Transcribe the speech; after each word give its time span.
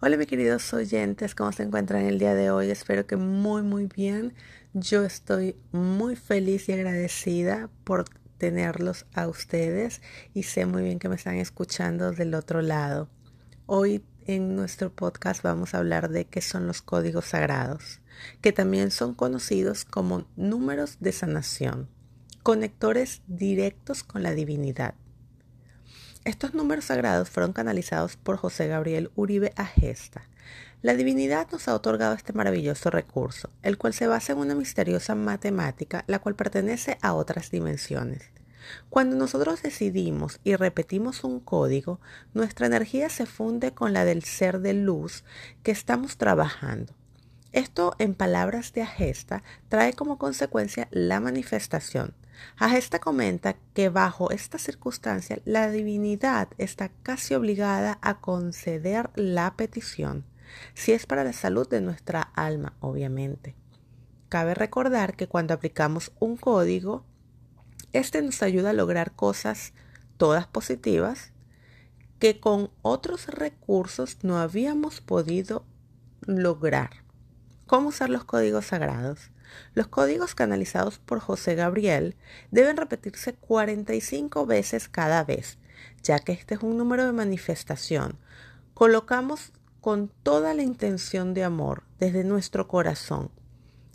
Hola 0.00 0.16
mis 0.16 0.28
queridos 0.28 0.72
oyentes, 0.74 1.34
¿cómo 1.34 1.50
se 1.50 1.64
encuentran 1.64 2.04
el 2.04 2.20
día 2.20 2.32
de 2.36 2.52
hoy? 2.52 2.70
Espero 2.70 3.04
que 3.08 3.16
muy 3.16 3.62
muy 3.62 3.86
bien. 3.86 4.32
Yo 4.72 5.02
estoy 5.02 5.56
muy 5.72 6.14
feliz 6.14 6.68
y 6.68 6.72
agradecida 6.72 7.68
por 7.82 8.04
tenerlos 8.38 9.06
a 9.12 9.26
ustedes 9.26 10.00
y 10.34 10.44
sé 10.44 10.66
muy 10.66 10.84
bien 10.84 11.00
que 11.00 11.08
me 11.08 11.16
están 11.16 11.34
escuchando 11.34 12.12
del 12.12 12.36
otro 12.36 12.62
lado. 12.62 13.08
Hoy 13.66 14.04
en 14.24 14.54
nuestro 14.54 14.94
podcast 14.94 15.42
vamos 15.42 15.74
a 15.74 15.78
hablar 15.78 16.10
de 16.10 16.26
qué 16.26 16.42
son 16.42 16.68
los 16.68 16.80
códigos 16.80 17.24
sagrados, 17.24 18.00
que 18.40 18.52
también 18.52 18.92
son 18.92 19.14
conocidos 19.14 19.84
como 19.84 20.28
números 20.36 20.98
de 21.00 21.10
sanación, 21.10 21.88
conectores 22.44 23.22
directos 23.26 24.04
con 24.04 24.22
la 24.22 24.30
divinidad. 24.30 24.94
Estos 26.28 26.52
números 26.52 26.84
sagrados 26.84 27.30
fueron 27.30 27.54
canalizados 27.54 28.18
por 28.18 28.36
José 28.36 28.68
Gabriel 28.68 29.10
Uribe 29.14 29.54
Agesta. 29.56 30.28
La 30.82 30.92
divinidad 30.92 31.48
nos 31.50 31.68
ha 31.68 31.74
otorgado 31.74 32.14
este 32.14 32.34
maravilloso 32.34 32.90
recurso, 32.90 33.48
el 33.62 33.78
cual 33.78 33.94
se 33.94 34.08
basa 34.08 34.34
en 34.34 34.40
una 34.40 34.54
misteriosa 34.54 35.14
matemática, 35.14 36.04
la 36.06 36.18
cual 36.18 36.34
pertenece 36.34 36.98
a 37.00 37.14
otras 37.14 37.50
dimensiones. 37.50 38.30
Cuando 38.90 39.16
nosotros 39.16 39.62
decidimos 39.62 40.38
y 40.44 40.54
repetimos 40.54 41.24
un 41.24 41.40
código, 41.40 41.98
nuestra 42.34 42.66
energía 42.66 43.08
se 43.08 43.24
funde 43.24 43.72
con 43.72 43.94
la 43.94 44.04
del 44.04 44.22
ser 44.22 44.60
de 44.60 44.74
luz 44.74 45.24
que 45.62 45.70
estamos 45.70 46.18
trabajando. 46.18 46.92
Esto, 47.52 47.96
en 47.98 48.12
palabras 48.12 48.74
de 48.74 48.82
Agesta, 48.82 49.42
trae 49.70 49.94
como 49.94 50.18
consecuencia 50.18 50.88
la 50.90 51.20
manifestación, 51.20 52.12
Agesta 52.56 52.98
comenta 52.98 53.56
que 53.74 53.88
bajo 53.88 54.30
esta 54.30 54.58
circunstancia 54.58 55.40
la 55.44 55.70
divinidad 55.70 56.48
está 56.58 56.90
casi 57.02 57.34
obligada 57.34 57.98
a 58.02 58.20
conceder 58.20 59.10
la 59.14 59.54
petición, 59.56 60.24
si 60.74 60.92
es 60.92 61.06
para 61.06 61.24
la 61.24 61.32
salud 61.32 61.68
de 61.68 61.80
nuestra 61.80 62.22
alma, 62.22 62.74
obviamente. 62.80 63.54
Cabe 64.28 64.54
recordar 64.54 65.16
que 65.16 65.28
cuando 65.28 65.54
aplicamos 65.54 66.12
un 66.18 66.36
código, 66.36 67.04
este 67.92 68.20
nos 68.22 68.42
ayuda 68.42 68.70
a 68.70 68.74
lograr 68.74 69.12
cosas 69.12 69.72
todas 70.16 70.46
positivas 70.46 71.32
que 72.18 72.40
con 72.40 72.70
otros 72.82 73.28
recursos 73.28 74.18
no 74.22 74.38
habíamos 74.38 75.00
podido 75.00 75.64
lograr. 76.20 76.90
¿Cómo 77.66 77.88
usar 77.88 78.10
los 78.10 78.24
códigos 78.24 78.66
sagrados? 78.66 79.30
Los 79.74 79.88
códigos 79.88 80.34
canalizados 80.34 80.98
por 80.98 81.20
José 81.20 81.54
Gabriel 81.54 82.16
deben 82.50 82.76
repetirse 82.76 83.34
45 83.34 84.46
veces 84.46 84.88
cada 84.88 85.24
vez, 85.24 85.58
ya 86.02 86.18
que 86.18 86.32
este 86.32 86.54
es 86.54 86.62
un 86.62 86.76
número 86.76 87.06
de 87.06 87.12
manifestación. 87.12 88.18
Colocamos 88.74 89.52
con 89.80 90.08
toda 90.22 90.54
la 90.54 90.62
intención 90.62 91.34
de 91.34 91.44
amor 91.44 91.84
desde 91.98 92.24
nuestro 92.24 92.68
corazón. 92.68 93.30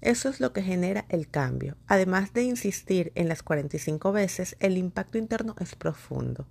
Eso 0.00 0.28
es 0.28 0.40
lo 0.40 0.52
que 0.52 0.62
genera 0.62 1.04
el 1.08 1.28
cambio. 1.28 1.76
Además 1.86 2.32
de 2.32 2.42
insistir 2.42 3.12
en 3.14 3.28
las 3.28 3.42
45 3.42 4.10
veces, 4.10 4.56
el 4.58 4.76
impacto 4.76 5.16
interno 5.16 5.54
es 5.60 5.76
profundo. 5.76 6.46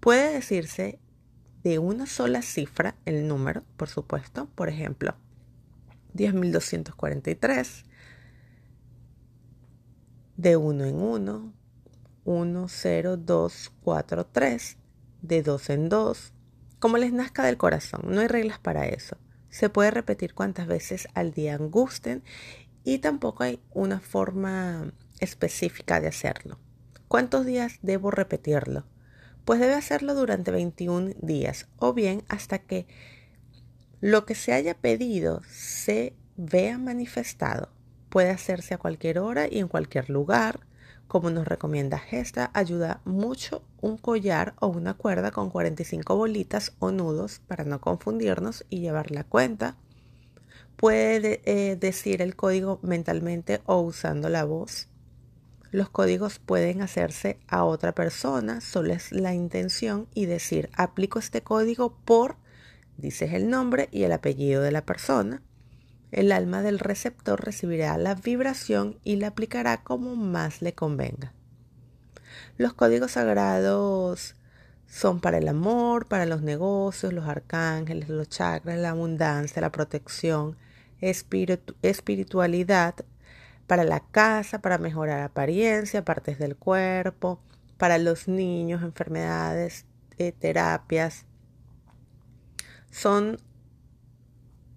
Puede 0.00 0.32
decirse 0.32 0.98
de 1.62 1.78
una 1.78 2.06
sola 2.06 2.40
cifra 2.40 2.94
el 3.04 3.28
número, 3.28 3.62
por 3.76 3.88
supuesto, 3.88 4.48
por 4.54 4.68
ejemplo, 4.68 5.16
10.243, 6.14 7.84
de 10.38 10.56
uno 10.56 10.84
en 10.84 11.02
uno, 11.02 11.52
1, 12.24 12.68
0, 12.68 13.16
2, 13.16 13.72
4, 13.82 14.26
3, 14.26 14.76
de 15.20 15.42
dos 15.42 15.68
en 15.68 15.88
dos, 15.88 16.32
como 16.78 16.96
les 16.96 17.12
nazca 17.12 17.44
del 17.44 17.56
corazón, 17.56 18.02
no 18.04 18.20
hay 18.20 18.28
reglas 18.28 18.60
para 18.60 18.86
eso. 18.86 19.16
Se 19.50 19.68
puede 19.68 19.90
repetir 19.90 20.34
cuantas 20.34 20.68
veces 20.68 21.08
al 21.14 21.32
día 21.32 21.58
gusten 21.58 22.22
y 22.84 22.98
tampoco 22.98 23.42
hay 23.42 23.60
una 23.74 23.98
forma 23.98 24.92
específica 25.18 26.00
de 26.00 26.06
hacerlo. 26.06 26.60
¿Cuántos 27.08 27.44
días 27.44 27.80
debo 27.82 28.12
repetirlo? 28.12 28.84
Pues 29.44 29.58
debe 29.58 29.74
hacerlo 29.74 30.14
durante 30.14 30.52
21 30.52 31.14
días 31.20 31.66
o 31.78 31.94
bien 31.94 32.22
hasta 32.28 32.60
que 32.60 32.86
lo 34.00 34.24
que 34.24 34.36
se 34.36 34.52
haya 34.52 34.74
pedido 34.74 35.42
se 35.48 36.14
vea 36.36 36.78
manifestado. 36.78 37.70
Puede 38.08 38.30
hacerse 38.30 38.74
a 38.74 38.78
cualquier 38.78 39.18
hora 39.18 39.46
y 39.50 39.58
en 39.58 39.68
cualquier 39.68 40.08
lugar. 40.10 40.60
Como 41.08 41.30
nos 41.30 41.48
recomienda 41.48 41.98
Gesta, 41.98 42.50
ayuda 42.52 43.00
mucho 43.04 43.62
un 43.80 43.96
collar 43.96 44.54
o 44.60 44.68
una 44.68 44.94
cuerda 44.94 45.30
con 45.30 45.50
45 45.50 46.16
bolitas 46.16 46.74
o 46.78 46.90
nudos 46.90 47.40
para 47.46 47.64
no 47.64 47.80
confundirnos 47.80 48.64
y 48.68 48.80
llevar 48.80 49.10
la 49.10 49.24
cuenta. 49.24 49.76
Puede 50.76 51.40
eh, 51.44 51.76
decir 51.76 52.22
el 52.22 52.36
código 52.36 52.78
mentalmente 52.82 53.62
o 53.66 53.80
usando 53.80 54.28
la 54.28 54.44
voz. 54.44 54.88
Los 55.70 55.90
códigos 55.90 56.38
pueden 56.38 56.80
hacerse 56.80 57.38
a 57.46 57.64
otra 57.64 57.94
persona, 57.94 58.60
solo 58.60 58.94
es 58.94 59.12
la 59.12 59.34
intención 59.34 60.08
y 60.14 60.26
decir 60.26 60.70
aplico 60.74 61.18
este 61.18 61.42
código 61.42 61.94
por, 62.04 62.36
dices 62.96 63.34
el 63.34 63.50
nombre 63.50 63.88
y 63.92 64.04
el 64.04 64.12
apellido 64.12 64.62
de 64.62 64.72
la 64.72 64.82
persona. 64.82 65.42
El 66.10 66.32
alma 66.32 66.62
del 66.62 66.78
receptor 66.78 67.44
recibirá 67.44 67.98
la 67.98 68.14
vibración 68.14 68.98
y 69.04 69.16
la 69.16 69.28
aplicará 69.28 69.82
como 69.82 70.16
más 70.16 70.62
le 70.62 70.72
convenga. 70.72 71.34
Los 72.56 72.72
códigos 72.72 73.12
sagrados 73.12 74.34
son 74.86 75.20
para 75.20 75.38
el 75.38 75.48
amor, 75.48 76.06
para 76.06 76.24
los 76.24 76.42
negocios, 76.42 77.12
los 77.12 77.26
arcángeles, 77.26 78.08
los 78.08 78.28
chakras, 78.28 78.78
la 78.78 78.90
abundancia, 78.90 79.60
la 79.60 79.70
protección, 79.70 80.56
espiritualidad, 81.00 82.94
para 83.66 83.84
la 83.84 84.00
casa, 84.00 84.60
para 84.60 84.78
mejorar 84.78 85.20
apariencia, 85.20 86.04
partes 86.04 86.38
del 86.38 86.56
cuerpo, 86.56 87.38
para 87.76 87.98
los 87.98 88.26
niños, 88.26 88.82
enfermedades, 88.82 89.84
eh, 90.16 90.32
terapias. 90.32 91.26
Son 92.90 93.38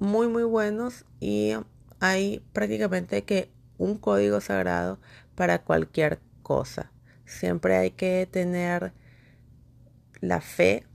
muy 0.01 0.28
muy 0.28 0.44
buenos 0.44 1.06
y 1.19 1.53
hay 2.00 2.44
prácticamente 2.53 3.23
que 3.23 3.51
un 3.78 4.00
código 4.00 4.41
sagrado 4.41 5.00
para 5.35 5.63
cualquier 5.63 6.19
cosa. 6.41 6.91
Siempre 7.25 7.78
hay 7.78 7.91
que 7.91 8.28
tener 8.29 8.94
la 10.19 10.41
fe, 10.41 10.88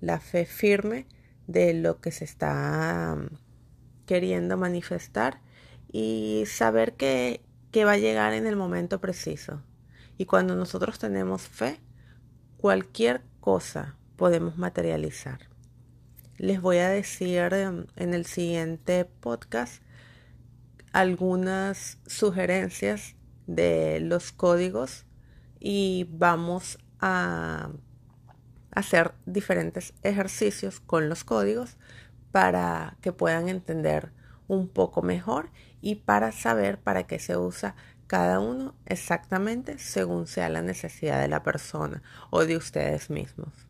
la 0.00 0.20
fe 0.20 0.44
firme 0.44 1.06
de 1.46 1.72
lo 1.72 2.02
que 2.02 2.12
se 2.12 2.26
está 2.26 3.16
um, 3.16 3.28
queriendo 4.04 4.58
manifestar 4.58 5.40
y 5.90 6.44
saber 6.46 6.92
que, 6.92 7.40
que 7.72 7.86
va 7.86 7.92
a 7.92 7.98
llegar 7.98 8.34
en 8.34 8.46
el 8.46 8.56
momento 8.56 9.00
preciso. 9.00 9.62
Y 10.18 10.26
cuando 10.26 10.54
nosotros 10.54 10.98
tenemos 10.98 11.40
fe, 11.48 11.80
cualquier 12.58 13.22
cosa 13.40 13.96
podemos 14.16 14.58
materializar. 14.58 15.49
Les 16.40 16.58
voy 16.58 16.78
a 16.78 16.88
decir 16.88 17.52
en 17.52 18.14
el 18.14 18.24
siguiente 18.24 19.04
podcast 19.04 19.82
algunas 20.90 21.98
sugerencias 22.06 23.14
de 23.46 24.00
los 24.00 24.32
códigos 24.32 25.04
y 25.58 26.08
vamos 26.08 26.78
a 26.98 27.72
hacer 28.70 29.12
diferentes 29.26 29.92
ejercicios 30.02 30.80
con 30.80 31.10
los 31.10 31.24
códigos 31.24 31.76
para 32.32 32.96
que 33.02 33.12
puedan 33.12 33.50
entender 33.50 34.10
un 34.48 34.70
poco 34.70 35.02
mejor 35.02 35.50
y 35.82 35.96
para 35.96 36.32
saber 36.32 36.78
para 36.78 37.06
qué 37.06 37.18
se 37.18 37.36
usa 37.36 37.76
cada 38.06 38.40
uno 38.40 38.74
exactamente 38.86 39.78
según 39.78 40.26
sea 40.26 40.48
la 40.48 40.62
necesidad 40.62 41.20
de 41.20 41.28
la 41.28 41.42
persona 41.42 42.02
o 42.30 42.46
de 42.46 42.56
ustedes 42.56 43.10
mismos. 43.10 43.69